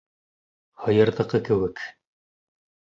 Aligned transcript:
Һыйырҙыҡы 0.85 1.43
кеүек! 1.51 1.87